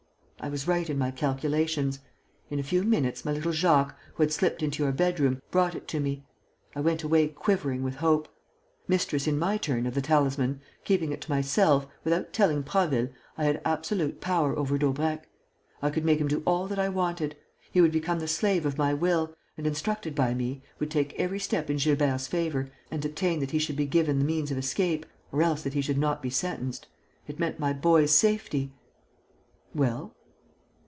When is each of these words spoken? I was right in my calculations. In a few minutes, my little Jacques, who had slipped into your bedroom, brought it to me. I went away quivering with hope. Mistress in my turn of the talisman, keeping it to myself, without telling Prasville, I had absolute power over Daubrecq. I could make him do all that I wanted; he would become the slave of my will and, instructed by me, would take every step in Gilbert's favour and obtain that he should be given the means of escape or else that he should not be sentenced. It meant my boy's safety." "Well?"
I 0.43 0.49
was 0.49 0.67
right 0.67 0.89
in 0.89 0.97
my 0.97 1.11
calculations. 1.11 1.99
In 2.49 2.57
a 2.57 2.63
few 2.63 2.81
minutes, 2.81 3.23
my 3.23 3.31
little 3.31 3.51
Jacques, 3.51 3.95
who 4.15 4.23
had 4.23 4.33
slipped 4.33 4.63
into 4.63 4.81
your 4.81 4.91
bedroom, 4.91 5.39
brought 5.51 5.75
it 5.75 5.87
to 5.89 5.99
me. 5.99 6.25
I 6.75 6.79
went 6.79 7.03
away 7.03 7.27
quivering 7.27 7.83
with 7.83 7.97
hope. 7.97 8.27
Mistress 8.87 9.27
in 9.27 9.37
my 9.37 9.57
turn 9.57 9.85
of 9.85 9.93
the 9.93 10.01
talisman, 10.01 10.59
keeping 10.83 11.11
it 11.11 11.21
to 11.21 11.29
myself, 11.29 11.85
without 12.03 12.33
telling 12.33 12.63
Prasville, 12.63 13.09
I 13.37 13.43
had 13.43 13.61
absolute 13.63 14.19
power 14.19 14.57
over 14.57 14.79
Daubrecq. 14.79 15.29
I 15.79 15.91
could 15.91 16.03
make 16.03 16.19
him 16.19 16.27
do 16.27 16.41
all 16.43 16.65
that 16.69 16.79
I 16.79 16.89
wanted; 16.89 17.37
he 17.71 17.79
would 17.79 17.91
become 17.91 18.17
the 18.17 18.27
slave 18.27 18.65
of 18.65 18.79
my 18.79 18.95
will 18.95 19.35
and, 19.57 19.67
instructed 19.67 20.15
by 20.15 20.33
me, 20.33 20.63
would 20.79 20.89
take 20.89 21.13
every 21.19 21.37
step 21.37 21.69
in 21.69 21.77
Gilbert's 21.77 22.25
favour 22.25 22.71
and 22.89 23.05
obtain 23.05 23.41
that 23.41 23.51
he 23.51 23.59
should 23.59 23.75
be 23.77 23.85
given 23.85 24.17
the 24.17 24.25
means 24.25 24.49
of 24.49 24.57
escape 24.57 25.05
or 25.31 25.43
else 25.43 25.61
that 25.61 25.75
he 25.75 25.81
should 25.81 25.99
not 25.99 26.19
be 26.19 26.31
sentenced. 26.31 26.87
It 27.27 27.37
meant 27.37 27.59
my 27.59 27.73
boy's 27.73 28.09
safety." 28.09 28.73
"Well?" 29.75 30.15